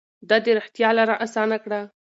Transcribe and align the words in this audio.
ده 0.29 0.37
د 0.45 0.47
رښتيا 0.57 0.89
لاره 0.97 1.15
اسانه 1.25 1.57
کړه. 1.63 1.81